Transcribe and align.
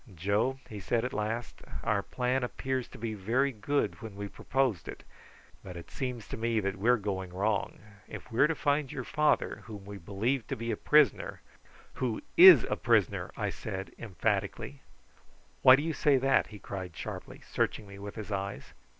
"Joe," 0.15 0.57
he 0.67 0.79
said 0.79 1.05
at 1.05 1.13
last, 1.13 1.61
"our 1.83 2.01
plan 2.01 2.43
appeared 2.43 2.85
to 2.85 2.97
be 2.97 3.13
very 3.13 3.51
good 3.51 4.01
when 4.01 4.15
we 4.15 4.27
proposed 4.27 4.87
it, 4.87 5.03
but 5.63 5.77
it 5.77 5.91
seems 5.91 6.27
to 6.29 6.37
me 6.37 6.59
that 6.59 6.77
we 6.79 6.89
are 6.89 6.97
going 6.97 7.31
wrong. 7.31 7.77
If 8.07 8.31
we 8.31 8.39
are 8.39 8.47
to 8.47 8.55
find 8.55 8.91
your 8.91 9.03
father, 9.03 9.57
whom 9.65 9.85
we 9.85 9.99
believe 9.99 10.47
to 10.47 10.55
be 10.55 10.71
a 10.71 10.75
prisoner" 10.75 11.41
"Who 12.01 12.23
is 12.35 12.63
a 12.67 12.77
prisoner!" 12.77 13.29
I 13.37 13.51
said 13.51 13.91
emphatically. 13.99 14.81
"Why 15.61 15.75
do 15.75 15.83
you 15.83 15.93
say 15.93 16.17
that?" 16.17 16.47
he 16.47 16.57
cried 16.57 16.95
sharply, 16.97 17.41
searching 17.41 17.85
me 17.87 17.99
with 17.99 18.15
his 18.15 18.31
eyes. 18.31 18.73